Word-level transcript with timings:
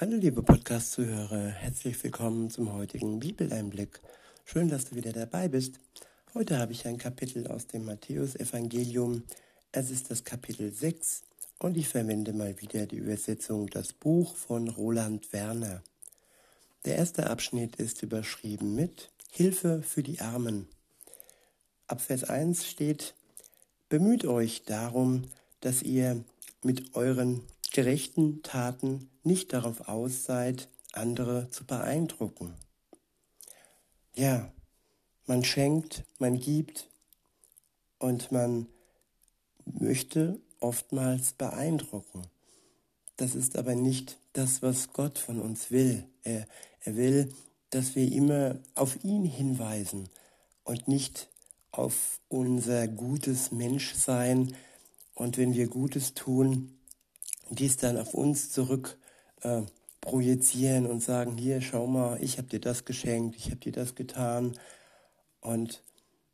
Hallo 0.00 0.16
liebe 0.16 0.42
Podcast-Zuhörer, 0.42 1.48
herzlich 1.48 2.02
willkommen 2.02 2.48
zum 2.48 2.72
heutigen 2.72 3.20
Bibeleinblick. 3.20 4.00
Schön, 4.46 4.70
dass 4.70 4.86
du 4.86 4.96
wieder 4.96 5.12
dabei 5.12 5.48
bist. 5.48 5.78
Heute 6.32 6.58
habe 6.58 6.72
ich 6.72 6.86
ein 6.86 6.96
Kapitel 6.96 7.46
aus 7.48 7.66
dem 7.66 7.84
Matthäusevangelium. 7.84 9.24
Es 9.72 9.90
ist 9.90 10.10
das 10.10 10.24
Kapitel 10.24 10.72
6 10.72 11.20
und 11.58 11.76
ich 11.76 11.86
verwende 11.86 12.32
mal 12.32 12.58
wieder 12.62 12.86
die 12.86 12.96
Übersetzung 12.96 13.66
Das 13.66 13.92
Buch 13.92 14.34
von 14.36 14.68
Roland 14.68 15.30
Werner. 15.34 15.82
Der 16.86 16.96
erste 16.96 17.28
Abschnitt 17.28 17.76
ist 17.76 18.02
überschrieben 18.02 18.74
mit 18.74 19.10
Hilfe 19.30 19.82
für 19.82 20.02
die 20.02 20.22
Armen. 20.22 20.66
Ab 21.88 22.00
Vers 22.00 22.24
1 22.24 22.66
steht, 22.66 23.12
Bemüht 23.90 24.24
euch 24.24 24.62
darum, 24.64 25.24
dass 25.60 25.82
ihr 25.82 26.24
mit 26.62 26.94
euren 26.94 27.42
gerechten 27.70 28.42
Taten 28.42 29.09
nicht 29.22 29.52
darauf 29.52 29.88
aus 29.88 30.24
seid, 30.24 30.68
andere 30.92 31.48
zu 31.50 31.64
beeindrucken. 31.64 32.54
Ja, 34.14 34.52
man 35.26 35.44
schenkt, 35.44 36.04
man 36.18 36.38
gibt 36.40 36.88
und 37.98 38.32
man 38.32 38.66
möchte 39.64 40.40
oftmals 40.58 41.32
beeindrucken. 41.32 42.22
Das 43.16 43.34
ist 43.34 43.56
aber 43.56 43.74
nicht 43.74 44.18
das, 44.32 44.62
was 44.62 44.92
Gott 44.92 45.18
von 45.18 45.40
uns 45.40 45.70
will. 45.70 46.04
Er, 46.24 46.46
er 46.80 46.96
will, 46.96 47.32
dass 47.70 47.94
wir 47.94 48.10
immer 48.10 48.58
auf 48.74 49.04
ihn 49.04 49.24
hinweisen 49.24 50.08
und 50.64 50.88
nicht 50.88 51.28
auf 51.70 52.20
unser 52.28 52.88
gutes 52.88 53.52
Menschsein. 53.52 54.56
Und 55.14 55.38
wenn 55.38 55.54
wir 55.54 55.68
Gutes 55.68 56.14
tun, 56.14 56.78
dies 57.50 57.76
dann 57.76 57.96
auf 57.96 58.14
uns 58.14 58.50
zurück 58.50 58.98
äh, 59.42 59.62
projizieren 60.00 60.86
und 60.86 61.02
sagen, 61.02 61.36
hier, 61.36 61.60
schau 61.60 61.86
mal, 61.86 62.22
ich 62.22 62.38
habe 62.38 62.48
dir 62.48 62.60
das 62.60 62.84
geschenkt, 62.84 63.36
ich 63.36 63.46
habe 63.46 63.56
dir 63.56 63.72
das 63.72 63.94
getan. 63.94 64.58
Und 65.40 65.82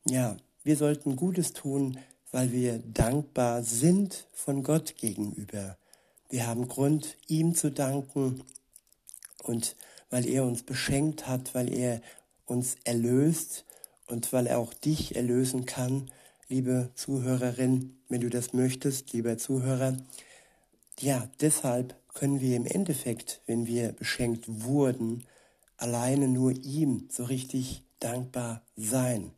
ja, 0.05 0.37
wir 0.63 0.77
sollten 0.77 1.17
Gutes 1.17 1.53
tun, 1.53 1.99
weil 2.31 2.53
wir 2.53 2.79
dankbar 2.79 3.63
sind 3.63 4.27
von 4.33 4.63
Gott 4.63 4.97
gegenüber. 4.97 5.77
Wir 6.29 6.47
haben 6.47 6.69
Grund, 6.69 7.17
ihm 7.29 7.55
zu 7.55 7.71
danken 7.71 8.43
und 9.43 9.77
weil 10.11 10.27
er 10.27 10.45
uns 10.45 10.63
beschenkt 10.63 11.27
hat, 11.27 11.55
weil 11.55 11.73
er 11.73 12.01
uns 12.45 12.77
erlöst 12.85 13.65
und 14.07 14.33
weil 14.33 14.47
er 14.47 14.59
auch 14.59 14.75
dich 14.75 15.17
erlösen 15.17 15.67
kann, 15.67 16.11
liebe 16.49 16.91
Zuhörerin, 16.95 17.97
wenn 18.09 18.21
du 18.21 18.31
das 18.31 18.53
möchtest, 18.53 19.13
lieber 19.13 19.39
Zuhörer, 19.39 19.97
ja, 21.01 21.29
deshalb 21.41 21.95
können 22.17 22.41
wir 22.41 22.57
im 22.57 22.65
Endeffekt, 22.65 23.43
wenn 23.47 23.67
wir 23.67 23.93
beschenkt 23.93 24.45
wurden, 24.49 25.25
alleine 25.77 26.29
nur 26.29 26.53
ihm 26.53 27.09
so 27.11 27.25
richtig 27.25 27.85
dankbar 28.01 28.63
sein. 28.75 29.33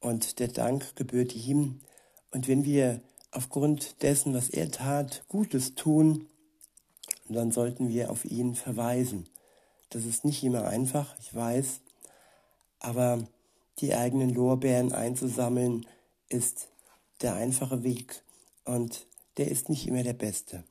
Und 0.00 0.38
der 0.38 0.48
Dank 0.48 0.96
gebührt 0.96 1.34
ihm. 1.34 1.80
Und 2.30 2.46
wenn 2.46 2.66
wir 2.66 3.00
aufgrund 3.30 4.02
dessen, 4.02 4.34
was 4.34 4.50
er 4.50 4.70
tat, 4.70 5.24
Gutes 5.28 5.76
tun, 5.76 6.28
dann 7.30 7.50
sollten 7.50 7.88
wir 7.88 8.10
auf 8.10 8.26
ihn 8.26 8.54
verweisen. 8.54 9.26
Das 9.88 10.04
ist 10.04 10.26
nicht 10.26 10.44
immer 10.44 10.66
einfach, 10.66 11.16
ich 11.20 11.34
weiß, 11.34 11.80
aber 12.80 13.26
die 13.78 13.94
eigenen 13.94 14.28
Lorbeeren 14.28 14.92
einzusammeln 14.92 15.86
ist 16.28 16.68
der 17.22 17.34
einfache 17.34 17.82
Weg 17.82 18.22
und 18.66 19.06
der 19.38 19.50
ist 19.50 19.70
nicht 19.70 19.86
immer 19.86 20.02
der 20.02 20.12
beste. 20.12 20.64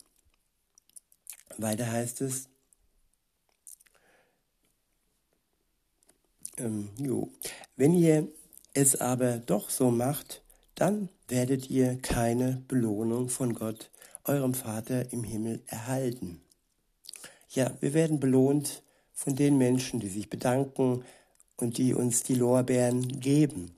Weiter 1.58 1.92
heißt 1.92 2.22
es, 2.22 2.50
ähm, 6.58 6.90
jo, 6.98 7.30
wenn 7.76 7.94
ihr 7.94 8.28
es 8.74 8.96
aber 8.96 9.38
doch 9.38 9.70
so 9.70 9.92
macht, 9.92 10.42
dann 10.76 11.10
werdet 11.28 11.70
ihr 11.70 11.98
keine 12.02 12.64
Belohnung 12.68 13.30
von 13.30 13.54
Gott, 13.54 13.92
eurem 14.24 14.54
Vater 14.54 15.12
im 15.12 15.24
Himmel, 15.24 15.62
erhalten. 15.68 16.42
Ja, 17.50 17.72
wir 17.82 17.94
werden 17.94 18.20
belohnt 18.20 18.84
von 19.14 19.36
den 19.36 19.58
Menschen, 19.58 20.00
die 20.00 20.10
sich 20.10 20.30
bedanken 20.30 21.04
und 21.58 21.78
die 21.78 21.94
uns 21.94 22.24
die 22.24 22.36
Lorbeeren 22.36 23.20
geben. 23.20 23.76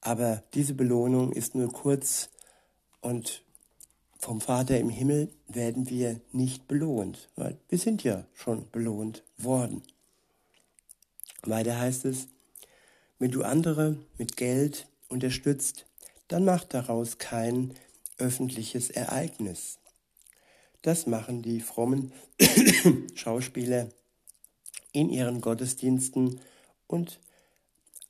Aber 0.00 0.42
diese 0.54 0.74
Belohnung 0.74 1.32
ist 1.32 1.56
nur 1.56 1.72
kurz 1.72 2.30
und 3.00 3.42
vom 4.18 4.40
Vater 4.40 4.78
im 4.78 4.88
Himmel 4.88 5.30
werden 5.48 5.88
wir 5.88 6.20
nicht 6.32 6.66
belohnt, 6.68 7.28
weil 7.36 7.58
wir 7.68 7.78
sind 7.78 8.02
ja 8.02 8.26
schon 8.34 8.70
belohnt 8.70 9.22
worden. 9.38 9.82
Weiter 11.42 11.78
heißt 11.78 12.04
es, 12.06 12.28
wenn 13.18 13.30
du 13.30 13.42
andere 13.42 13.96
mit 14.18 14.36
Geld 14.36 14.88
unterstützt, 15.08 15.86
dann 16.28 16.44
mach 16.44 16.64
daraus 16.64 17.18
kein 17.18 17.74
öffentliches 18.18 18.90
Ereignis. 18.90 19.78
Das 20.82 21.06
machen 21.06 21.42
die 21.42 21.60
frommen 21.60 22.12
Schauspieler 23.14 23.88
in 24.92 25.10
ihren 25.10 25.40
Gottesdiensten 25.40 26.40
und 26.86 27.20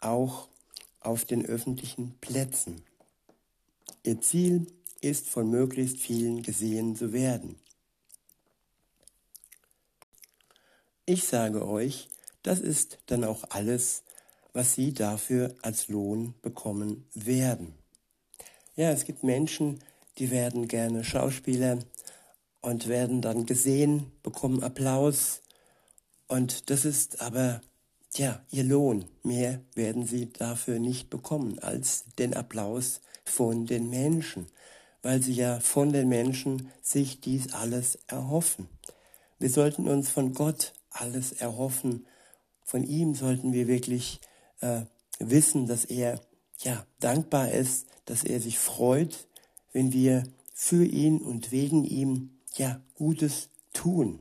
auch 0.01 0.49
auf 1.01 1.25
den 1.25 1.45
öffentlichen 1.45 2.17
Plätzen. 2.21 2.83
Ihr 4.03 4.21
Ziel 4.21 4.67
ist 5.01 5.29
von 5.29 5.51
möglichst 5.51 5.99
vielen 5.99 6.43
gesehen 6.43 6.97
zu 6.97 7.13
werden. 7.13 7.57
Ich 11.05 11.25
sage 11.25 11.67
euch, 11.67 12.09
das 12.43 12.61
ist 12.61 12.99
dann 13.07 13.25
auch 13.25 13.45
alles, 13.51 14.03
was 14.53 14.75
sie 14.75 14.93
dafür 14.93 15.55
als 15.63 15.89
Lohn 15.89 16.35
bekommen 16.43 17.07
werden. 17.15 17.75
Ja, 18.75 18.91
es 18.91 19.05
gibt 19.05 19.23
Menschen, 19.23 19.81
die 20.19 20.31
werden 20.31 20.67
gerne 20.67 21.05
Schauspieler 21.05 21.79
und 22.61 22.89
werden 22.89 23.23
dann 23.23 23.47
gesehen, 23.47 24.11
bekommen 24.23 24.63
Applaus 24.63 25.43
und 26.29 26.71
das 26.71 26.85
ist 26.85 27.21
aber 27.21 27.61
ja 28.17 28.45
ihr 28.51 28.65
Lohn. 28.65 29.07
Mehr 29.23 29.61
werden 29.75 30.07
sie 30.07 30.33
dafür 30.33 30.79
nicht 30.79 31.11
bekommen 31.11 31.59
als 31.59 32.05
den 32.19 32.35
Applaus 32.35 33.01
von 33.25 33.67
den 33.67 33.91
Menschen 33.91 34.47
weil 35.07 35.23
sie 35.23 35.35
ja 35.35 35.61
von 35.61 35.93
den 35.93 36.09
Menschen 36.09 36.69
sich 36.83 37.21
dies 37.21 37.53
alles 37.53 37.97
erhoffen. 38.09 38.67
Wir 39.39 39.49
sollten 39.49 39.87
uns 39.87 40.11
von 40.11 40.35
Gott 40.35 40.73
alles 40.91 41.31
erhoffen. 41.31 42.07
Von 42.65 42.83
ihm 42.83 43.15
sollten 43.15 43.53
wir 43.53 43.69
wirklich 43.69 44.21
äh, 44.61 44.81
wissen, 45.21 45.69
dass 45.69 45.85
er 45.85 46.21
ja 46.59 46.85
dankbar 46.99 47.53
ist, 47.53 47.87
dass 48.05 48.25
er 48.25 48.41
sich 48.41 48.59
freut, 48.59 49.29
wenn 49.73 49.93
wir 49.93 50.25
für 50.53 50.85
ihn 50.85 51.19
und 51.19 51.53
wegen 51.53 51.85
ihm 51.85 52.41
ja 52.57 52.81
Gutes 52.97 53.51
tun. 53.73 54.19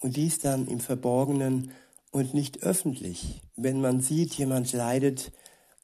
Und 0.00 0.16
dies 0.16 0.38
dann 0.38 0.68
im 0.68 0.80
Verborgenen 0.80 1.72
und 2.12 2.32
nicht 2.32 2.62
öffentlich. 2.62 3.42
Wenn 3.56 3.82
man 3.82 4.00
sieht, 4.00 4.32
jemand 4.38 4.72
leidet 4.72 5.32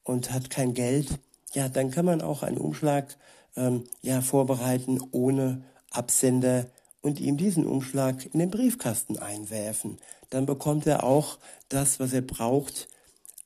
und 0.03 0.31
hat 0.31 0.49
kein 0.49 0.73
Geld, 0.73 1.19
ja, 1.55 1.69
dann 1.69 1.89
kann 1.89 2.05
man 2.05 2.21
auch 2.21 2.43
einen 2.43 2.57
Umschlag 2.57 3.17
ähm, 3.55 3.85
ja, 4.01 4.21
vorbereiten 4.21 4.99
ohne 5.11 5.63
Absender 5.89 6.67
und 7.01 7.19
ihm 7.19 7.37
diesen 7.37 7.65
Umschlag 7.65 8.25
in 8.33 8.39
den 8.39 8.51
Briefkasten 8.51 9.17
einwerfen. 9.17 9.97
Dann 10.29 10.45
bekommt 10.45 10.85
er 10.85 11.03
auch 11.03 11.39
das, 11.69 11.99
was 11.99 12.11
er 12.11 12.21
braucht, 12.21 12.89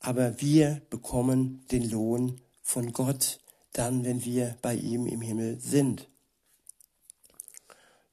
aber 0.00 0.40
wir 0.40 0.82
bekommen 0.90 1.64
den 1.70 1.88
Lohn 1.88 2.40
von 2.62 2.92
Gott 2.92 3.38
dann, 3.72 4.04
wenn 4.04 4.24
wir 4.24 4.56
bei 4.60 4.74
ihm 4.74 5.06
im 5.06 5.20
Himmel 5.20 5.60
sind. 5.60 6.08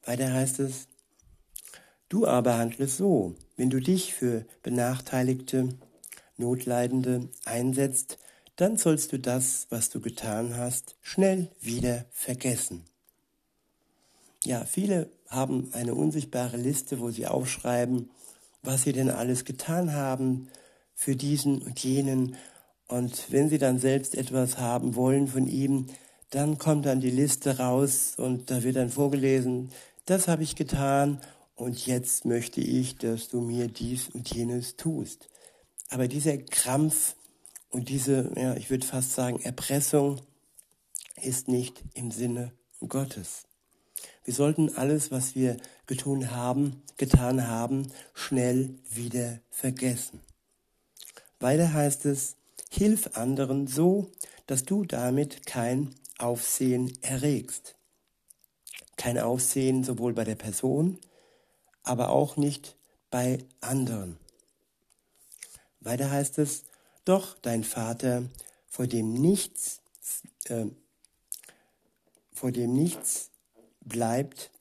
Weiter 0.03 0.31
heißt 0.31 0.59
es, 0.59 0.87
du 2.07 2.27
aber 2.27 2.57
handelst 2.57 2.97
so, 2.97 3.35
wenn 3.55 3.71
du 3.71 3.79
dich 3.79 4.13
für 4.13 4.45
Benachteiligte, 4.61 5.69
Notleidende 6.37 7.29
einsetzt, 7.45 8.19
dann 8.57 8.77
sollst 8.77 9.13
du 9.13 9.19
das, 9.19 9.67
was 9.69 9.89
du 9.89 10.01
getan 10.01 10.57
hast, 10.57 10.95
schnell 11.01 11.49
wieder 11.61 12.05
vergessen. 12.11 12.83
Ja, 14.43 14.65
viele 14.65 15.09
haben 15.29 15.69
eine 15.73 15.95
unsichtbare 15.95 16.57
Liste, 16.57 16.99
wo 16.99 17.09
sie 17.09 17.27
aufschreiben, 17.27 18.09
was 18.63 18.83
sie 18.83 18.93
denn 18.93 19.09
alles 19.09 19.45
getan 19.45 19.93
haben 19.93 20.49
für 20.93 21.15
diesen 21.15 21.61
und 21.61 21.83
jenen. 21.83 22.35
Und 22.87 23.31
wenn 23.31 23.49
sie 23.49 23.57
dann 23.59 23.79
selbst 23.79 24.15
etwas 24.15 24.57
haben 24.57 24.95
wollen 24.95 25.27
von 25.27 25.47
ihm, 25.47 25.87
dann 26.31 26.57
kommt 26.57 26.85
dann 26.85 26.99
die 26.99 27.11
Liste 27.11 27.59
raus 27.59 28.15
und 28.17 28.49
da 28.51 28.63
wird 28.63 28.75
dann 28.75 28.89
vorgelesen, 28.89 29.69
das 30.05 30.27
habe 30.27 30.43
ich 30.43 30.55
getan 30.55 31.21
und 31.55 31.85
jetzt 31.85 32.25
möchte 32.25 32.61
ich, 32.61 32.97
dass 32.97 33.29
du 33.29 33.41
mir 33.41 33.67
dies 33.67 34.09
und 34.09 34.33
jenes 34.33 34.77
tust. 34.77 35.29
Aber 35.89 36.07
dieser 36.07 36.37
Krampf, 36.37 37.15
und 37.69 37.89
diese, 37.89 38.31
ja, 38.35 38.55
ich 38.55 38.69
würde 38.69 38.85
fast 38.85 39.13
sagen, 39.13 39.41
Erpressung 39.41 40.21
ist 41.21 41.47
nicht 41.47 41.83
im 41.93 42.11
Sinne 42.11 42.51
Gottes. 42.87 43.45
Wir 44.23 44.33
sollten 44.33 44.75
alles, 44.75 45.11
was 45.11 45.35
wir 45.35 45.57
getun 45.85 46.31
haben, 46.31 46.83
getan 46.97 47.47
haben, 47.47 47.91
schnell 48.13 48.77
wieder 48.89 49.39
vergessen. 49.49 50.19
Weiter 51.39 51.73
heißt 51.73 52.05
es, 52.05 52.35
hilf 52.69 53.15
anderen 53.15 53.67
so, 53.67 54.11
dass 54.45 54.63
du 54.63 54.85
damit 54.85 55.45
kein 55.45 55.93
Aufsehen 56.17 56.91
erregst. 57.01 57.75
Kein 58.97 59.19
Aufsehen 59.19 59.83
sowohl 59.83 60.13
bei 60.13 60.23
der 60.23 60.35
Person, 60.35 60.99
aber 61.83 62.09
auch 62.09 62.37
nicht 62.37 62.75
bei 63.11 63.39
anderen. 63.61 64.17
Weiter 65.79 66.09
heißt 66.09 66.39
es, 66.39 66.63
doch 67.07 67.37
dein 67.41 67.63
Vater, 67.63 68.23
vor 68.67 68.87
dem 68.87 69.13
nichts, 69.13 69.81
äh, 70.45 70.65
vor 72.33 72.51
dem 72.51 72.73
nichts 72.73 73.31
bleibt, 73.81 74.51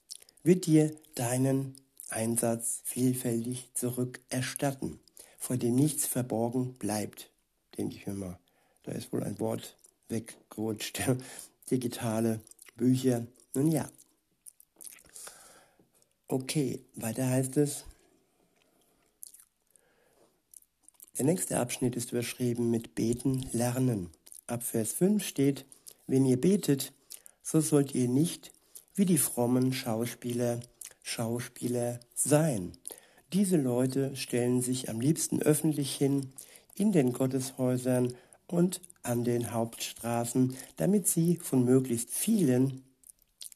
wird 0.42 0.66
dir 0.66 0.94
deinen 1.14 1.76
Einsatz 2.08 2.80
vielfältig 2.84 3.70
zurückerstatten, 3.74 5.00
vor 5.38 5.56
dem 5.56 5.74
nichts 5.74 6.06
verborgen 6.06 6.74
bleibt, 6.74 7.30
denke 7.76 7.96
ich 7.96 8.06
mir. 8.06 8.38
Da 8.84 8.92
ist 8.92 9.12
wohl 9.12 9.24
ein 9.24 9.40
Wort 9.40 9.76
weggerutscht. 10.08 11.02
Digitale 11.70 12.40
Bücher. 12.76 13.26
Nun 13.54 13.72
ja. 13.72 13.90
Okay, 16.28 16.84
weiter 16.94 17.28
heißt 17.28 17.56
es. 17.56 17.84
Der 21.18 21.24
nächste 21.24 21.58
Abschnitt 21.58 21.96
ist 21.96 22.12
überschrieben 22.12 22.70
mit 22.70 22.94
Beten 22.94 23.46
lernen. 23.52 24.10
Ab 24.46 24.62
Vers 24.62 24.92
5 24.92 25.24
steht, 25.24 25.64
wenn 26.06 26.26
ihr 26.26 26.40
betet, 26.40 26.92
so 27.42 27.60
sollt 27.60 27.94
ihr 27.94 28.08
nicht 28.08 28.52
wie 28.94 29.06
die 29.06 29.18
frommen 29.18 29.72
Schauspieler 29.72 30.60
Schauspieler 31.02 32.00
sein. 32.14 32.72
Diese 33.32 33.56
Leute 33.56 34.16
stellen 34.16 34.60
sich 34.60 34.90
am 34.90 35.00
liebsten 35.00 35.40
öffentlich 35.40 35.94
hin 35.94 36.32
in 36.74 36.90
den 36.90 37.12
Gotteshäusern 37.12 38.14
und 38.48 38.80
an 39.04 39.22
den 39.22 39.52
Hauptstraßen, 39.52 40.56
damit 40.76 41.06
sie 41.06 41.36
von 41.36 41.64
möglichst 41.64 42.10
vielen 42.10 42.82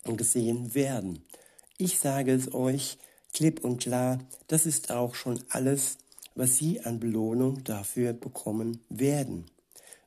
gesehen 0.04 0.74
werden. 0.74 1.24
Ich 1.76 1.98
sage 1.98 2.32
es 2.32 2.54
euch 2.54 2.98
klipp 3.32 3.64
und 3.64 3.82
klar, 3.82 4.20
das 4.46 4.64
ist 4.64 4.92
auch 4.92 5.14
schon 5.14 5.42
alles, 5.48 5.98
was 6.40 6.56
sie 6.56 6.80
an 6.80 6.98
Belohnung 6.98 7.64
dafür 7.64 8.14
bekommen 8.14 8.80
werden. 8.88 9.44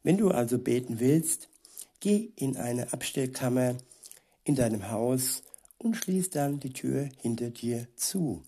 Wenn 0.02 0.18
du 0.18 0.32
also 0.32 0.58
beten 0.58 1.00
willst, 1.00 1.48
geh 2.00 2.32
in 2.36 2.58
eine 2.58 2.92
Abstellkammer 2.92 3.76
in 4.44 4.56
deinem 4.56 4.90
Haus 4.90 5.44
und 5.78 5.96
schließ 5.96 6.32
dann 6.32 6.60
die 6.60 6.74
Tür 6.74 7.08
hinter 7.22 7.52
dir 7.52 7.86
zu. 7.96 8.42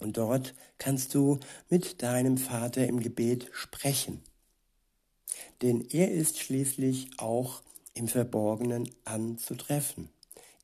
Und 0.00 0.16
dort 0.16 0.52
kannst 0.78 1.14
du 1.14 1.38
mit 1.68 2.02
deinem 2.02 2.38
Vater 2.38 2.84
im 2.88 2.98
Gebet 2.98 3.48
sprechen. 3.52 4.20
Denn 5.62 5.86
er 5.92 6.10
ist 6.10 6.40
schließlich 6.40 7.10
auch 7.18 7.62
im 7.94 8.08
Verborgenen 8.08 8.90
anzutreffen. 9.04 10.08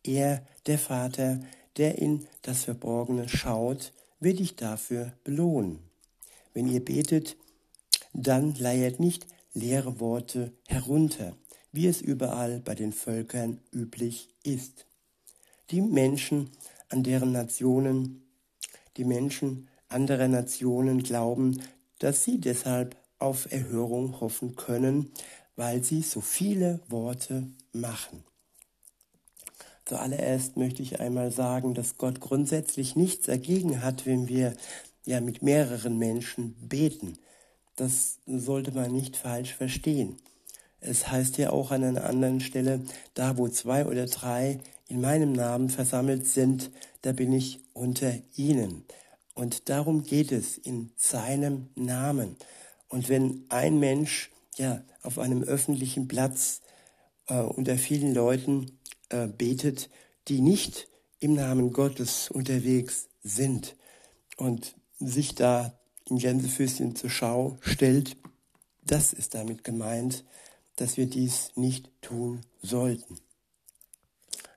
Er, 0.02 0.44
der 0.66 0.80
Vater, 0.80 1.38
der 1.76 1.98
in 1.98 2.26
das 2.42 2.64
Verborgene 2.64 3.28
schaut, 3.28 3.92
wird 4.18 4.40
dich 4.40 4.56
dafür 4.56 5.12
belohnen. 5.22 5.86
Wenn 6.56 6.68
ihr 6.68 6.82
betet, 6.82 7.36
dann 8.14 8.54
leiert 8.54 8.98
nicht 8.98 9.26
leere 9.52 10.00
Worte 10.00 10.54
herunter, 10.66 11.36
wie 11.70 11.86
es 11.86 12.00
überall 12.00 12.60
bei 12.60 12.74
den 12.74 12.94
Völkern 12.94 13.60
üblich 13.72 14.30
ist. 14.42 14.86
Die 15.70 15.82
Menschen, 15.82 16.48
an 16.88 17.02
deren 17.02 17.32
Nationen, 17.32 18.22
die 18.96 19.04
Menschen 19.04 19.68
anderer 19.90 20.28
Nationen 20.28 21.02
glauben, 21.02 21.60
dass 21.98 22.24
sie 22.24 22.40
deshalb 22.40 22.96
auf 23.18 23.52
Erhörung 23.52 24.18
hoffen 24.22 24.56
können, 24.56 25.12
weil 25.56 25.84
sie 25.84 26.00
so 26.00 26.22
viele 26.22 26.80
Worte 26.88 27.50
machen. 27.74 28.24
Zuallererst 29.84 30.56
möchte 30.56 30.82
ich 30.82 31.00
einmal 31.00 31.30
sagen, 31.30 31.74
dass 31.74 31.98
Gott 31.98 32.20
grundsätzlich 32.20 32.96
nichts 32.96 33.26
dagegen 33.26 33.82
hat, 33.82 34.06
wenn 34.06 34.26
wir 34.26 34.56
ja 35.06 35.20
mit 35.20 35.42
mehreren 35.42 35.98
Menschen 35.98 36.54
beten. 36.60 37.16
Das 37.76 38.18
sollte 38.26 38.72
man 38.72 38.92
nicht 38.92 39.16
falsch 39.16 39.54
verstehen. 39.54 40.16
Es 40.80 41.10
heißt 41.10 41.38
ja 41.38 41.50
auch 41.50 41.70
an 41.70 41.84
einer 41.84 42.04
anderen 42.04 42.40
Stelle, 42.40 42.80
da 43.14 43.38
wo 43.38 43.48
zwei 43.48 43.86
oder 43.86 44.06
drei 44.06 44.60
in 44.88 45.00
meinem 45.00 45.32
Namen 45.32 45.70
versammelt 45.70 46.26
sind, 46.26 46.70
da 47.02 47.12
bin 47.12 47.32
ich 47.32 47.60
unter 47.72 48.12
ihnen. 48.36 48.84
Und 49.34 49.68
darum 49.68 50.02
geht 50.02 50.32
es 50.32 50.58
in 50.58 50.90
seinem 50.96 51.68
Namen. 51.74 52.36
Und 52.88 53.08
wenn 53.08 53.44
ein 53.48 53.78
Mensch 53.78 54.30
ja 54.56 54.82
auf 55.02 55.18
einem 55.18 55.42
öffentlichen 55.42 56.08
Platz 56.08 56.62
äh, 57.28 57.40
unter 57.40 57.76
vielen 57.76 58.14
Leuten 58.14 58.78
äh, 59.08 59.26
betet, 59.26 59.90
die 60.28 60.40
nicht 60.40 60.88
im 61.20 61.34
Namen 61.34 61.72
Gottes 61.72 62.30
unterwegs 62.30 63.08
sind 63.22 63.76
und 64.36 64.74
sich 64.98 65.34
da 65.34 65.78
in 66.08 66.18
Gänsefüßchen 66.18 66.96
zur 66.96 67.10
Schau 67.10 67.58
stellt, 67.60 68.16
das 68.84 69.12
ist 69.12 69.34
damit 69.34 69.64
gemeint, 69.64 70.24
dass 70.76 70.96
wir 70.96 71.06
dies 71.06 71.52
nicht 71.56 71.90
tun 72.02 72.42
sollten. 72.62 73.18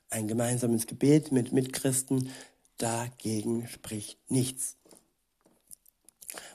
Ein 0.09 0.27
gemeinsames 0.27 0.88
Gebet 0.88 1.31
mit 1.31 1.51
Mitchristen, 1.51 2.30
dagegen 2.77 3.68
spricht 3.68 4.18
nichts. 4.30 4.75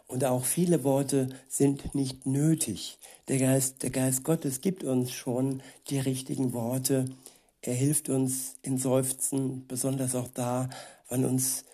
Und 0.07 0.25
auch 0.25 0.45
viele 0.45 0.85
Worte 0.85 1.29
sind 1.49 1.95
nicht 1.95 2.27
nötig. 2.27 2.99
Der 3.29 3.39
Geist, 3.39 3.83
der 3.83 3.91
Geist 3.91 4.23
Gottes 4.23 4.61
gibt 4.61 4.85
uns 4.85 5.13
schon 5.13 5.63
die 5.89 5.99
richtigen 5.99 6.53
Worte. 6.53 7.07
Er 7.63 7.75
hilft 7.75 8.09
uns 8.09 8.57
in 8.63 8.79
Seufzen, 8.79 9.67
besonders 9.67 10.15
auch 10.15 10.29
da, 10.29 10.69
wann 11.09 11.25
uns 11.25 11.65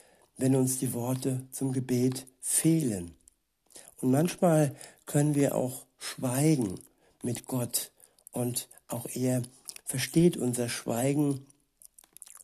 wenn 0.40 0.56
uns 0.56 0.78
die 0.78 0.92
Worte 0.92 1.46
zum 1.50 1.72
Gebet 1.72 2.26
fehlen. 2.40 3.14
Und 4.00 4.10
manchmal 4.10 4.74
können 5.06 5.34
wir 5.34 5.54
auch 5.54 5.86
schweigen 5.98 6.80
mit 7.22 7.46
Gott 7.46 7.92
und 8.32 8.68
auch 8.88 9.06
er 9.14 9.42
versteht 9.84 10.36
unser 10.36 10.68
Schweigen 10.68 11.46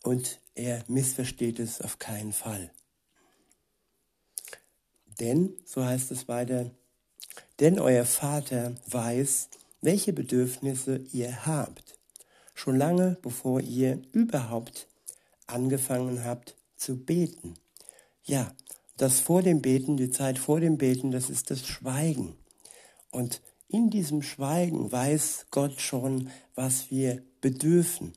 und 0.02 0.40
er 0.54 0.84
missversteht 0.88 1.58
es 1.58 1.80
auf 1.80 1.98
keinen 1.98 2.32
Fall. 2.32 2.70
Denn, 5.20 5.54
so 5.64 5.84
heißt 5.84 6.10
es 6.10 6.28
weiter, 6.28 6.70
denn 7.60 7.78
euer 7.78 8.04
Vater 8.04 8.74
weiß, 8.86 9.48
welche 9.80 10.12
Bedürfnisse 10.12 10.98
ihr 11.12 11.46
habt, 11.46 11.98
schon 12.54 12.76
lange 12.76 13.16
bevor 13.22 13.60
ihr 13.60 14.02
überhaupt 14.12 14.88
angefangen 15.46 16.24
habt 16.24 16.54
zu 16.76 16.96
beten. 16.96 17.54
Ja, 18.26 18.52
das 18.96 19.20
vor 19.20 19.42
dem 19.42 19.62
Beten, 19.62 19.96
die 19.96 20.10
Zeit 20.10 20.38
vor 20.38 20.58
dem 20.58 20.78
Beten, 20.78 21.12
das 21.12 21.30
ist 21.30 21.52
das 21.52 21.64
Schweigen. 21.64 22.36
Und 23.12 23.40
in 23.68 23.88
diesem 23.88 24.20
Schweigen 24.22 24.90
weiß 24.90 25.46
Gott 25.52 25.80
schon, 25.80 26.30
was 26.56 26.90
wir 26.90 27.22
bedürfen. 27.40 28.14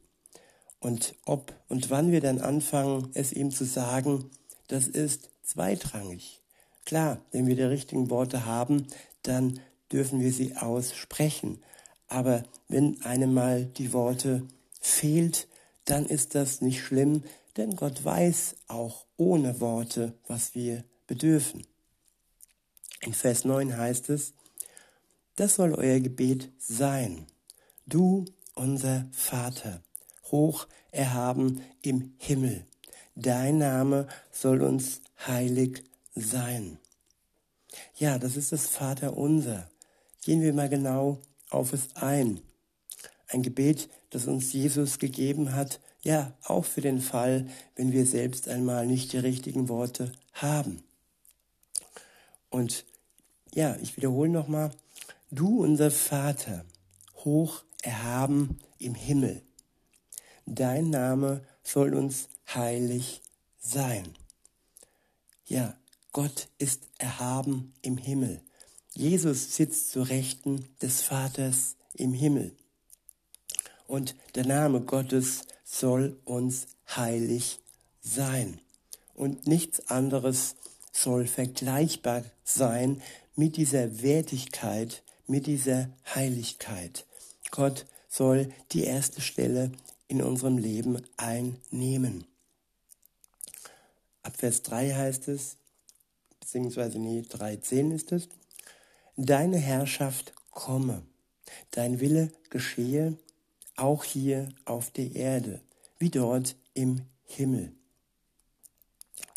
Und 0.80 1.14
ob 1.26 1.54
und 1.68 1.92
wann 1.92 2.12
wir 2.12 2.22
dann 2.22 2.40
anfangen, 2.40 3.10
es 3.14 3.34
ihm 3.34 3.52
zu 3.52 3.66
sagen, 3.66 4.32
das 4.68 4.88
ist 4.88 5.30
zweitrangig. 5.44 6.42
Klar, 6.86 7.22
wenn 7.32 7.46
wir 7.46 7.56
die 7.56 7.62
richtigen 7.62 8.10
Worte 8.10 8.46
haben, 8.46 8.88
dann 9.22 9.60
dürfen 9.92 10.22
wir 10.22 10.34
sie 10.34 10.56
aussprechen. 10.56 11.62
Aber 12.08 12.44
wenn 12.68 13.00
einem 13.04 13.34
mal 13.34 13.66
die 13.66 13.94
Worte 13.94 14.48
fehlt, 14.80 15.48
dann 15.86 16.08
ist 16.08 16.34
das 16.34 16.62
nicht 16.62 16.82
schlimm, 16.82 17.24
denn 17.58 17.76
Gott 17.76 18.04
weiß 18.04 18.56
auch 18.68 19.06
ohne 19.18 19.60
Worte, 19.60 20.14
was 20.28 20.56
wir 20.56 20.84
bedürfen. 21.08 21.66
In 23.02 23.14
Vers 23.14 23.46
9 23.46 23.78
heißt 23.78 24.10
es, 24.10 24.34
das 25.36 25.56
soll 25.56 25.74
euer 25.74 26.00
Gebet 26.00 26.52
sein. 26.58 27.28
Du, 27.86 28.26
unser 28.56 29.08
Vater, 29.12 29.82
hoch 30.32 30.68
erhaben 30.92 31.62
im 31.82 32.14
Himmel, 32.18 32.66
dein 33.16 33.58
Name 33.58 34.08
soll 34.32 34.62
uns 34.62 35.02
heilig 35.26 35.84
sein. 36.14 36.78
Ja, 37.96 38.20
das 38.20 38.36
ist 38.36 38.52
das 38.52 38.68
Vater 38.68 39.18
unser. 39.18 39.70
Gehen 40.22 40.42
wir 40.42 40.54
mal 40.54 40.70
genau 40.70 41.22
auf 41.50 41.74
es 41.74 41.96
ein. 41.96 42.42
Ein 43.28 43.44
Gebet, 43.44 43.90
das 44.10 44.28
uns 44.28 44.54
Jesus 44.54 45.00
gegeben 45.00 45.54
hat, 45.54 45.80
ja, 46.02 46.34
auch 46.44 46.66
für 46.66 46.82
den 46.82 47.02
Fall, 47.02 47.48
wenn 47.76 47.92
wir 47.92 48.06
selbst 48.06 48.48
einmal 48.48 48.88
nicht 48.88 49.14
die 49.14 49.18
richtigen 49.18 49.70
Worte 49.70 50.12
haben. 50.34 50.84
Und 52.50 52.86
ja, 53.54 53.76
ich 53.82 53.98
wiederhole 53.98 54.30
nochmal, 54.30 54.72
du 55.32 55.62
unser 55.62 55.92
Vater, 55.92 56.66
hoch 57.16 57.64
erhaben 57.82 58.60
im 58.78 58.96
Himmel, 58.96 59.42
dein 60.46 60.90
Name 60.90 61.44
soll 61.64 61.94
uns 61.94 62.30
heilig 62.54 63.22
sein. 63.60 64.16
Ja, 65.46 65.76
Gott 66.12 66.48
ist 66.58 66.88
erhaben 66.98 67.74
im 67.82 67.98
Himmel. 67.98 68.42
Jesus 68.94 69.56
sitzt 69.56 69.92
zu 69.92 70.02
Rechten 70.02 70.68
des 70.82 71.02
Vaters 71.02 71.76
im 71.94 72.14
Himmel. 72.14 72.56
Und 73.88 74.16
der 74.36 74.46
Name 74.46 74.82
Gottes 74.82 75.42
soll 75.70 76.18
uns 76.26 76.68
heilig 76.96 77.60
sein. 78.02 78.60
Und 79.14 79.48
nichts 79.48 79.88
anderes 79.90 80.56
soll 80.92 81.28
vergleichbar 81.28 82.24
sein 82.44 83.02
mit 83.36 83.58
dieser 83.58 84.02
Wertigkeit, 84.02 85.04
mit 85.28 85.46
dieser 85.46 85.90
Heiligkeit. 86.16 87.06
Gott 87.52 87.86
soll 88.08 88.52
die 88.72 88.84
erste 88.84 89.22
Stelle 89.22 89.72
in 90.08 90.24
unserem 90.24 90.58
Leben 90.58 91.02
einnehmen. 91.18 92.26
Ab 94.24 94.38
Vers 94.38 94.64
3 94.64 94.94
heißt 94.96 95.28
es, 95.28 95.58
beziehungsweise 96.40 96.98
nee, 96.98 97.24
13 97.28 97.92
ist 97.92 98.12
es, 98.12 98.28
Deine 99.16 99.58
Herrschaft 99.58 100.34
komme, 100.50 101.04
dein 101.72 102.00
Wille 102.00 102.32
geschehe, 102.50 103.18
auch 103.82 104.04
hier 104.04 104.50
auf 104.66 104.92
der 104.92 105.16
Erde, 105.16 105.62
wie 105.98 106.10
dort 106.10 106.56
im 106.74 107.02
Himmel. 107.26 107.74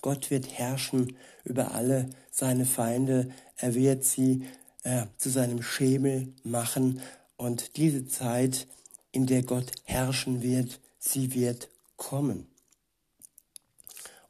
Gott 0.01 0.31
wird 0.31 0.59
herrschen 0.59 1.17
über 1.45 1.73
alle 1.73 2.11
seine 2.31 2.67
Feinde, 2.67 3.31
er 3.57 3.75
wird 3.75 4.05
sie 4.05 4.45
äh, 4.83 5.07
zu 5.17 5.31
seinem 5.31 5.63
Schemel 5.63 6.33
machen 6.43 7.01
und 7.37 7.77
diese 7.77 8.07
Zeit, 8.07 8.67
in 9.13 9.27
der 9.27 9.43
Gott 9.43 9.73
herrschen 9.85 10.43
wird, 10.43 10.81
sie 10.99 11.35
wird 11.35 11.69
kommen. 11.97 12.47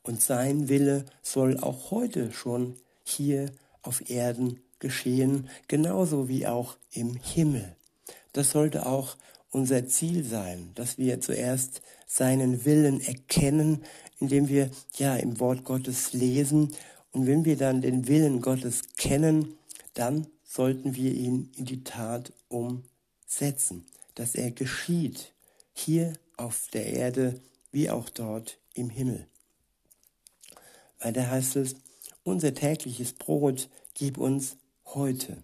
Und 0.03 0.21
sein 0.21 0.69
Wille 0.69 1.07
soll 1.23 1.59
auch 1.61 1.91
heute 1.93 2.33
schon 2.33 2.77
hier 3.05 3.53
auf 3.83 4.11
Erden 4.11 4.61
geschehen, 4.81 5.49
genauso 5.69 6.29
wie 6.29 6.47
auch 6.47 6.77
im 6.91 7.15
Himmel. 7.15 7.77
Das 8.33 8.51
sollte 8.51 8.87
auch 8.87 9.17
unser 9.53 9.87
Ziel 9.87 10.25
sein, 10.25 10.73
dass 10.75 10.99
wir 10.99 11.21
zuerst 11.21 11.83
seinen 12.07 12.65
Willen 12.65 13.01
erkennen, 13.01 13.85
indem 14.19 14.49
wir 14.49 14.71
ja 14.97 15.15
im 15.15 15.39
Wort 15.39 15.65
Gottes 15.65 16.13
lesen. 16.13 16.75
Und 17.13 17.27
wenn 17.27 17.45
wir 17.45 17.57
dann 17.57 17.83
den 17.83 18.09
Willen 18.09 18.41
Gottes 18.41 18.83
kennen, 18.97 19.59
dann 19.95 20.27
sollten 20.43 20.97
wir 20.97 21.13
ihn 21.13 21.51
in 21.57 21.67
die 21.67 21.85
Tat 21.85 22.33
umsetzen, 22.49 23.87
dass 24.15 24.35
er 24.35 24.51
geschieht, 24.51 25.33
hier 25.75 26.15
auf 26.37 26.69
der 26.73 26.87
Erde 26.87 27.41
wie 27.71 27.91
auch 27.91 28.09
dort 28.09 28.59
im 28.75 28.91
Himmel. 28.91 29.27
Weil 30.99 31.13
da 31.13 31.29
heißt 31.31 31.57
es, 31.57 31.77
unser 32.25 32.55
tägliches 32.55 33.13
Brot 33.13 33.69
gib 33.95 34.19
uns 34.19 34.57
heute. 34.87 35.43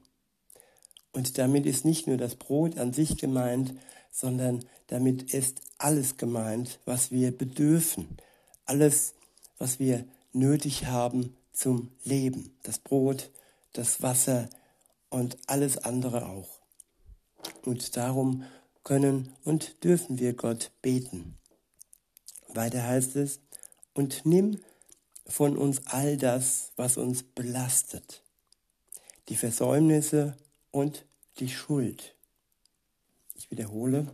Und 1.12 1.36
damit 1.38 1.66
ist 1.66 1.84
nicht 1.84 2.06
nur 2.06 2.16
das 2.16 2.36
Brot 2.36 2.78
an 2.78 2.92
sich 2.92 3.16
gemeint, 3.16 3.74
sondern 4.10 4.64
damit 4.88 5.34
ist 5.34 5.60
alles 5.78 6.16
gemeint, 6.16 6.80
was 6.84 7.10
wir 7.10 7.36
bedürfen, 7.36 8.16
alles, 8.64 9.14
was 9.58 9.78
wir 9.78 10.04
nötig 10.32 10.86
haben 10.86 11.36
zum 11.52 11.90
Leben, 12.04 12.56
das 12.62 12.78
Brot, 12.78 13.30
das 13.72 14.02
Wasser 14.02 14.48
und 15.10 15.36
alles 15.46 15.78
andere 15.78 16.26
auch. 16.26 16.60
Und 17.64 17.96
darum 17.96 18.44
können 18.84 19.34
und 19.44 19.84
dürfen 19.84 20.18
wir 20.18 20.32
Gott 20.32 20.70
beten. 20.82 21.36
Weiter 22.48 22.82
heißt 22.82 23.16
es, 23.16 23.40
und 23.94 24.24
nimm 24.24 24.60
von 25.26 25.56
uns 25.56 25.86
all 25.86 26.16
das, 26.16 26.72
was 26.76 26.96
uns 26.96 27.22
belastet, 27.22 28.22
die 29.28 29.36
Versäumnisse 29.36 30.36
und 30.70 31.04
die 31.38 31.48
Schuld 31.48 32.14
ich 33.38 33.50
wiederhole, 33.50 34.06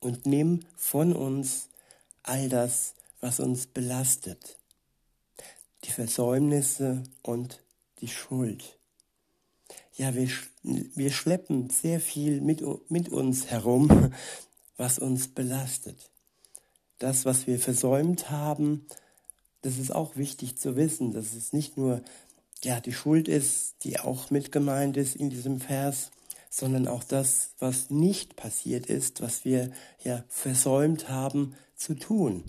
und 0.00 0.26
nimm 0.26 0.60
von 0.76 1.14
uns 1.14 1.68
all 2.24 2.48
das, 2.48 2.94
was 3.20 3.40
uns 3.40 3.66
belastet, 3.66 4.58
die 5.84 5.92
Versäumnisse 5.92 7.04
und 7.22 7.62
die 8.00 8.08
Schuld. 8.08 8.78
Ja, 9.96 10.14
wir, 10.14 10.28
wir 10.62 11.12
schleppen 11.12 11.70
sehr 11.70 12.00
viel 12.00 12.40
mit, 12.40 12.62
mit 12.90 13.08
uns 13.08 13.46
herum, 13.46 14.12
was 14.76 14.98
uns 14.98 15.28
belastet. 15.28 16.10
Das, 16.98 17.24
was 17.24 17.46
wir 17.46 17.58
versäumt 17.58 18.30
haben, 18.30 18.86
das 19.62 19.78
ist 19.78 19.94
auch 19.94 20.16
wichtig 20.16 20.58
zu 20.58 20.74
wissen, 20.74 21.12
dass 21.12 21.34
es 21.34 21.52
nicht 21.52 21.76
nur 21.76 22.02
ja, 22.64 22.80
die 22.80 22.92
Schuld 22.92 23.28
ist, 23.28 23.84
die 23.84 24.00
auch 24.00 24.30
mit 24.30 24.50
gemeint 24.50 24.96
ist 24.96 25.14
in 25.14 25.30
diesem 25.30 25.60
Vers, 25.60 26.10
sondern 26.54 26.86
auch 26.86 27.02
das, 27.02 27.54
was 27.58 27.88
nicht 27.88 28.36
passiert 28.36 28.84
ist, 28.84 29.22
was 29.22 29.46
wir 29.46 29.72
ja 30.04 30.22
versäumt 30.28 31.08
haben 31.08 31.54
zu 31.76 31.94
tun 31.94 32.44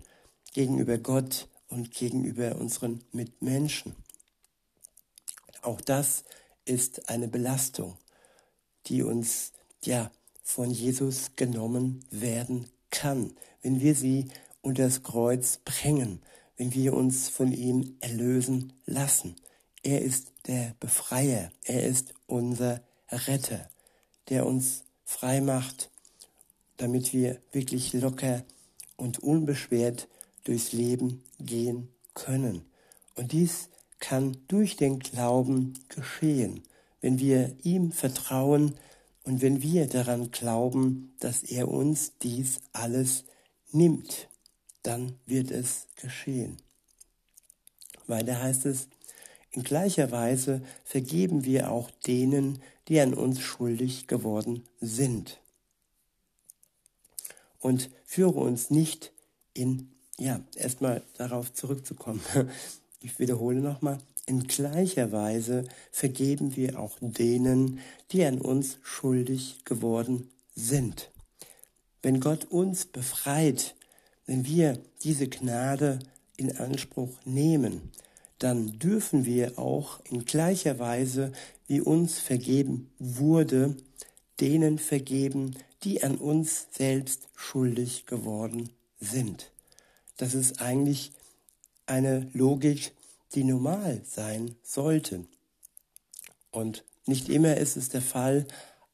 gegenüber 0.54 0.98
Gott 0.98 1.48
und 1.70 1.92
gegenüber 1.92 2.58
unseren 2.58 3.02
Mitmenschen. 3.14 3.96
Auch 5.62 5.80
das 5.80 6.26
ist 6.66 7.08
eine 7.08 7.30
Belastung, 7.30 7.98
die 8.88 9.04
uns 9.04 9.54
ja 9.82 10.12
von 10.44 10.70
Jesus 10.70 11.38
genommen 11.38 12.04
werden 12.12 12.68
kann, 12.90 13.32
wenn 13.62 13.80
wir 13.80 13.96
sie 13.96 14.28
unter 14.62 14.84
das 14.84 15.04
Kreuz 15.04 15.60
bringen, 15.64 16.22
wenn 16.58 16.74
wir 16.74 16.94
uns 16.94 17.30
von 17.30 17.54
ihm 17.54 17.96
erlösen 18.02 18.74
lassen. 18.86 19.38
Er 19.82 20.02
ist 20.02 20.34
der 20.48 20.76
Befreier, 20.82 21.54
er 21.64 21.88
ist 21.88 22.14
unser 22.28 22.82
Retter 23.10 23.70
der 24.30 24.46
uns 24.46 24.84
frei 25.04 25.42
macht, 25.42 25.90
damit 26.78 27.14
wir 27.14 27.40
wirklich 27.52 27.94
locker 27.94 28.44
und 28.98 29.20
unbeschwert 29.20 30.08
durchs 30.44 30.72
Leben 30.72 31.24
gehen 31.40 31.90
können. 32.14 32.66
Und 33.16 33.32
dies 33.32 33.70
kann 34.00 34.38
durch 34.48 34.76
den 34.76 35.00
Glauben 35.00 35.74
geschehen, 35.88 36.64
wenn 37.02 37.20
wir 37.20 37.56
ihm 37.64 37.92
vertrauen 37.92 38.76
und 39.24 39.42
wenn 39.42 39.62
wir 39.62 39.88
daran 39.88 40.32
glauben, 40.32 41.14
dass 41.20 41.44
er 41.44 41.70
uns 41.70 42.14
dies 42.22 42.60
alles 42.74 43.24
nimmt, 43.72 44.28
dann 44.82 45.18
wird 45.26 45.52
es 45.52 45.88
geschehen. 45.96 46.58
Weiter 48.08 48.42
heißt 48.42 48.66
es, 48.66 48.90
in 49.54 49.64
gleicher 49.64 50.12
Weise 50.12 50.62
vergeben 50.84 51.46
wir 51.46 51.72
auch 51.72 51.92
denen, 52.08 52.62
die 52.88 53.00
an 53.00 53.14
uns 53.14 53.40
schuldig 53.40 54.08
geworden 54.08 54.64
sind. 54.82 55.40
Und 57.60 57.90
führe 58.04 58.40
uns 58.40 58.72
nicht 58.72 59.14
in, 59.54 59.92
ja, 60.18 60.42
erstmal 60.56 61.04
darauf 61.18 61.54
zurückzukommen. 61.54 62.22
Ich 63.06 63.20
wiederhole 63.20 63.60
nochmal, 63.60 63.98
in 64.28 64.48
gleicher 64.48 65.12
Weise 65.12 65.66
vergeben 65.92 66.56
wir 66.56 66.80
auch 66.80 66.98
denen, 67.02 67.80
die 68.12 68.24
an 68.24 68.40
uns 68.40 68.78
schuldig 68.82 69.66
geworden 69.66 70.32
sind. 70.56 71.12
Wenn 72.02 72.22
Gott 72.22 72.46
uns 72.46 72.86
befreit, 72.86 73.76
wenn 74.26 74.46
wir 74.46 74.80
diese 75.02 75.28
Gnade 75.28 76.00
in 76.38 76.56
Anspruch 76.56 77.12
nehmen, 77.26 77.92
dann 78.44 78.78
dürfen 78.78 79.24
wir 79.24 79.58
auch 79.58 80.02
in 80.04 80.26
gleicher 80.26 80.78
Weise, 80.78 81.32
wie 81.68 81.80
uns 81.80 82.20
vergeben 82.20 82.92
wurde, 83.00 83.78
denen 84.42 84.80
vergeben, 84.80 85.56
die 85.84 86.04
an 86.04 86.18
uns 86.18 86.68
selbst 86.72 87.30
schuldig 87.36 88.06
geworden 88.06 88.70
sind. 89.00 89.50
Das 90.18 90.34
ist 90.34 90.62
eigentlich 90.62 91.14
eine 91.86 92.30
Logik, 92.34 92.92
die 93.34 93.46
normal 93.46 94.02
sein 94.04 94.58
sollte. 94.62 95.26
Und 96.52 96.84
nicht 97.06 97.30
immer 97.30 97.56
ist 97.56 97.78
es 97.78 97.88
der 97.88 98.02
Fall, 98.02 98.46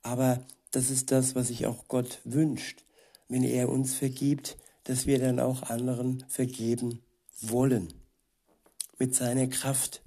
aber 0.03 0.45
das 0.69 0.91
ist 0.91 1.09
das, 1.09 1.33
was 1.33 1.47
sich 1.47 1.65
auch 1.65 1.87
Gott 1.87 2.19
wünscht, 2.23 2.83
wenn 3.29 3.43
er 3.43 3.69
uns 3.69 3.95
vergibt, 3.95 4.57
dass 4.83 5.07
wir 5.07 5.17
dann 5.17 5.39
auch 5.39 5.63
anderen 5.63 6.23
vergeben 6.27 7.01
wollen 7.41 7.91
mit 8.99 9.15
seiner 9.15 9.47
Kraft 9.47 10.03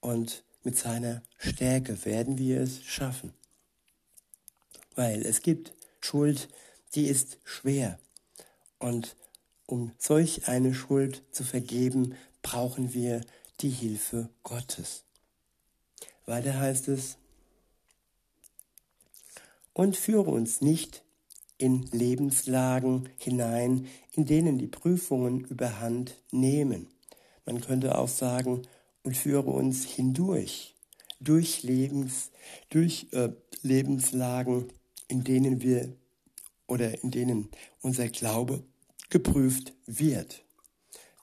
und 0.00 0.42
mit 0.64 0.76
seiner 0.76 1.22
Stärke 1.38 2.04
werden 2.04 2.38
wir 2.38 2.60
es 2.60 2.82
schaffen. 2.82 3.32
Weil 4.94 5.24
es 5.24 5.42
gibt 5.42 5.74
Schuld, 6.00 6.48
die 6.94 7.06
ist 7.06 7.38
schwer. 7.44 7.98
Und 8.78 9.16
um 9.66 9.92
solch 9.98 10.48
eine 10.48 10.74
Schuld 10.74 11.22
zu 11.30 11.44
vergeben, 11.44 12.14
brauchen 12.42 12.94
wir 12.94 13.20
die 13.60 13.70
Hilfe 13.70 14.30
Gottes. 14.42 15.04
Weiter 16.26 16.58
heißt 16.58 16.88
es, 16.88 17.18
und 19.72 19.96
führe 19.96 20.30
uns 20.30 20.60
nicht 20.60 21.02
in 21.58 21.82
Lebenslagen 21.90 23.08
hinein, 23.18 23.88
in 24.12 24.24
denen 24.24 24.58
die 24.58 24.66
Prüfungen 24.66 25.40
überhand 25.44 26.22
nehmen. 26.30 26.88
Man 27.46 27.60
könnte 27.60 27.98
auch 27.98 28.08
sagen, 28.08 28.62
und 29.04 29.16
führe 29.16 29.50
uns 29.50 29.84
hindurch, 29.84 30.74
durch 31.20 31.62
Lebens, 31.62 32.30
durch 32.70 33.06
äh, 33.12 33.30
Lebenslagen, 33.62 34.72
in 35.06 35.22
denen 35.22 35.62
wir 35.62 35.94
oder 36.66 37.02
in 37.04 37.10
denen 37.10 37.50
unser 37.82 38.08
Glaube 38.08 38.64
geprüft 39.10 39.74
wird. 39.86 40.42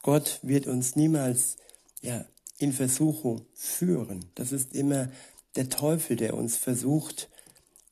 Gott 0.03 0.39
wird 0.43 0.67
uns 0.67 0.95
niemals 0.95 1.57
ja, 2.01 2.25
in 2.57 2.71
Versuchung 2.71 3.45
führen. 3.53 4.25
Das 4.35 4.51
ist 4.51 4.75
immer 4.75 5.11
der 5.55 5.69
Teufel, 5.69 6.15
der 6.15 6.35
uns 6.35 6.55
versucht. 6.57 7.29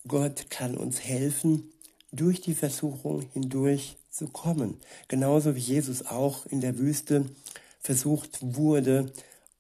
Gott 0.07 0.49
kann 0.49 0.77
uns 0.77 1.01
helfen, 1.01 1.71
durch 2.11 2.41
die 2.41 2.55
Versuchung 2.55 3.21
hindurch 3.33 3.97
zu 4.09 4.27
kommen. 4.27 4.79
Genauso 5.07 5.55
wie 5.55 5.59
Jesus 5.59 6.05
auch 6.05 6.45
in 6.47 6.61
der 6.61 6.79
Wüste 6.79 7.25
versucht 7.79 8.39
wurde 8.41 9.11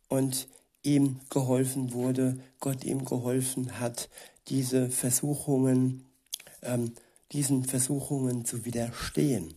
und 0.07 0.47
ihm 0.83 1.19
geholfen 1.29 1.93
wurde, 1.93 2.39
Gott 2.59 2.83
ihm 2.83 3.05
geholfen 3.05 3.79
hat, 3.79 4.09
diese 4.47 4.89
Versuchungen, 4.89 6.05
ähm, 6.61 6.93
diesen 7.31 7.65
Versuchungen 7.65 8.45
zu 8.45 8.65
widerstehen. 8.65 9.55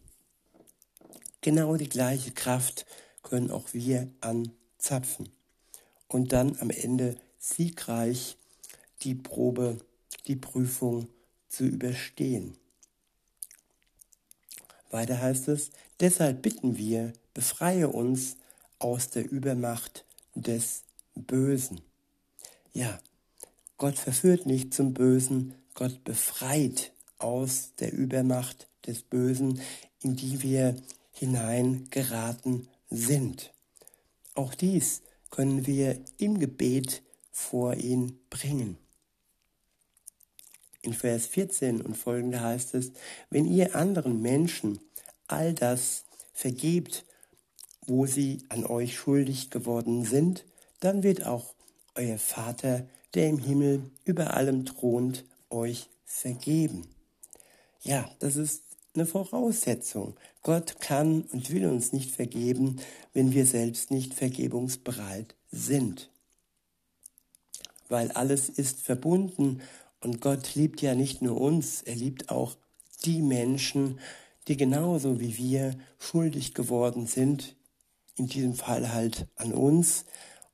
Genau 1.40 1.76
die 1.76 1.88
gleiche 1.88 2.32
Kraft 2.32 2.86
können 3.22 3.50
auch 3.50 3.72
wir 3.72 4.08
anzapfen 4.20 5.28
und 6.08 6.32
dann 6.32 6.56
am 6.60 6.70
Ende 6.70 7.16
siegreich 7.38 8.36
die 9.02 9.14
Probe, 9.14 9.78
die 10.26 10.36
Prüfung 10.36 11.08
zu 11.48 11.64
überstehen. 11.64 12.56
Weiter 14.90 15.20
heißt 15.20 15.48
es, 15.48 15.70
deshalb 16.00 16.42
bitten 16.42 16.76
wir, 16.76 17.12
befreie 17.34 17.88
uns 17.88 18.36
aus 18.82 19.10
der 19.10 19.30
Übermacht 19.30 20.04
des 20.34 20.82
Bösen. 21.14 21.80
Ja, 22.72 22.98
Gott 23.76 23.96
verführt 23.96 24.46
nicht 24.46 24.74
zum 24.74 24.92
Bösen, 24.92 25.54
Gott 25.74 26.02
befreit 26.04 26.92
aus 27.18 27.72
der 27.78 27.92
Übermacht 27.92 28.68
des 28.86 29.02
Bösen, 29.02 29.60
in 30.00 30.16
die 30.16 30.42
wir 30.42 30.76
hineingeraten 31.12 32.68
sind. 32.90 33.52
Auch 34.34 34.54
dies 34.54 35.02
können 35.30 35.66
wir 35.66 36.00
im 36.18 36.40
Gebet 36.40 37.02
vor 37.30 37.74
ihn 37.74 38.18
bringen. 38.30 38.78
In 40.82 40.94
Vers 40.94 41.26
14 41.26 41.80
und 41.80 41.96
folgende 41.96 42.40
heißt 42.40 42.74
es, 42.74 42.92
wenn 43.30 43.46
ihr 43.46 43.76
anderen 43.76 44.20
Menschen 44.20 44.80
all 45.28 45.54
das 45.54 46.04
vergebt, 46.32 47.04
wo 47.86 48.06
sie 48.06 48.44
an 48.48 48.64
euch 48.64 48.96
schuldig 48.96 49.50
geworden 49.50 50.04
sind, 50.04 50.44
dann 50.80 51.02
wird 51.02 51.26
auch 51.26 51.54
euer 51.94 52.18
Vater, 52.18 52.86
der 53.14 53.28
im 53.28 53.38
Himmel 53.38 53.90
über 54.04 54.34
allem 54.34 54.64
thront, 54.64 55.24
euch 55.50 55.88
vergeben. 56.04 56.86
Ja, 57.82 58.08
das 58.20 58.36
ist 58.36 58.62
eine 58.94 59.06
Voraussetzung. 59.06 60.16
Gott 60.42 60.80
kann 60.80 61.22
und 61.22 61.50
will 61.50 61.66
uns 61.66 61.92
nicht 61.92 62.10
vergeben, 62.10 62.76
wenn 63.12 63.32
wir 63.32 63.46
selbst 63.46 63.90
nicht 63.90 64.14
vergebungsbereit 64.14 65.34
sind. 65.50 66.10
Weil 67.88 68.10
alles 68.12 68.48
ist 68.48 68.80
verbunden 68.80 69.60
und 70.00 70.20
Gott 70.20 70.54
liebt 70.54 70.80
ja 70.82 70.94
nicht 70.94 71.22
nur 71.22 71.40
uns, 71.40 71.82
er 71.82 71.94
liebt 71.94 72.30
auch 72.30 72.56
die 73.04 73.22
Menschen, 73.22 73.98
die 74.48 74.56
genauso 74.56 75.20
wie 75.20 75.36
wir 75.36 75.76
schuldig 75.98 76.54
geworden 76.54 77.06
sind, 77.06 77.54
in 78.16 78.26
diesem 78.26 78.54
Fall 78.54 78.92
halt 78.92 79.26
an 79.36 79.52
uns. 79.52 80.04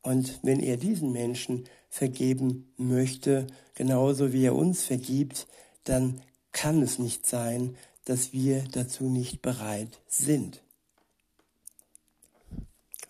Und 0.02 0.40
wenn 0.42 0.60
er 0.60 0.76
diesen 0.76 1.12
Menschen 1.12 1.68
vergeben 1.90 2.72
möchte, 2.76 3.46
genauso 3.74 4.32
wie 4.32 4.44
er 4.44 4.54
uns 4.54 4.84
vergibt, 4.84 5.46
dann 5.84 6.22
kann 6.52 6.82
es 6.82 6.98
nicht 6.98 7.26
sein, 7.26 7.76
dass 8.04 8.32
wir 8.32 8.64
dazu 8.72 9.04
nicht 9.04 9.42
bereit 9.42 10.00
sind. 10.06 10.62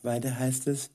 Weiter 0.02 0.38
heißt 0.38 0.66
es, 0.68 0.90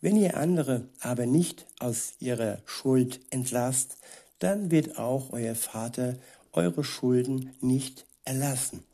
wenn 0.00 0.16
ihr 0.16 0.36
andere 0.36 0.88
aber 1.00 1.26
nicht 1.26 1.66
aus 1.78 2.14
ihrer 2.18 2.62
Schuld 2.64 3.20
entlasst, 3.30 3.98
dann 4.38 4.70
wird 4.70 4.98
auch 4.98 5.32
euer 5.32 5.54
Vater 5.54 6.18
eure 6.52 6.84
Schulden 6.84 7.54
nicht 7.60 8.06
erlassen. 8.24 8.84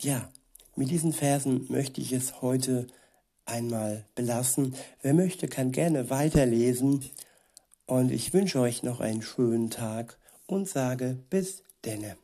Ja, 0.00 0.30
mit 0.76 0.90
diesen 0.90 1.12
Versen 1.12 1.66
möchte 1.68 2.00
ich 2.00 2.12
es 2.12 2.40
heute 2.40 2.86
einmal 3.44 4.06
belassen. 4.14 4.74
Wer 5.02 5.14
möchte, 5.14 5.48
kann 5.48 5.72
gerne 5.72 6.10
weiterlesen. 6.10 7.04
Und 7.86 8.10
ich 8.10 8.32
wünsche 8.32 8.60
euch 8.60 8.82
noch 8.82 9.00
einen 9.00 9.22
schönen 9.22 9.70
Tag 9.70 10.18
und 10.46 10.68
sage 10.68 11.18
bis 11.28 11.62
denne. 11.84 12.16